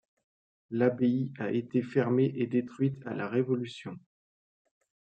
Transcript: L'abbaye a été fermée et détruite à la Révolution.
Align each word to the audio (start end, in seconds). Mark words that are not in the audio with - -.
L'abbaye 0.71 1.29
a 1.37 1.51
été 1.51 1.83
fermée 1.83 2.33
et 2.35 2.47
détruite 2.47 3.05
à 3.05 3.13
la 3.13 3.27
Révolution. 3.27 3.99